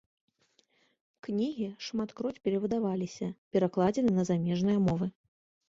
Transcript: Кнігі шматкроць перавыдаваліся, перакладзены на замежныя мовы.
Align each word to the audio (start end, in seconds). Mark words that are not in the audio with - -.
Кнігі 1.27 1.67
шматкроць 1.89 2.33
перавыдаваліся, 2.47 3.27
перакладзены 3.57 4.11
на 4.19 4.29
замежныя 4.33 4.85
мовы. 4.91 5.07